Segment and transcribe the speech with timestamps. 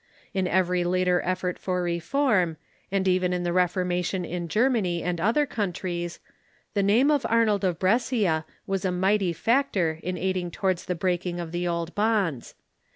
[0.33, 2.57] In every later effort for reform,
[2.91, 6.19] and even in the Reformation in Germany and other countries,
[6.73, 11.39] the name of Arnold of Brescia was a mighty factor in aiding towards the breaking
[11.39, 12.55] of the old bonds.